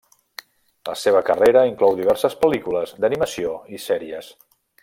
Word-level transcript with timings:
La 0.89 0.95
seva 1.01 1.21
carrera 1.27 1.63
inclou 1.73 1.95
diverses 2.01 2.39
pel·lícules 2.47 2.97
d'animació 3.05 3.55
i 3.79 3.83
series. 3.89 4.35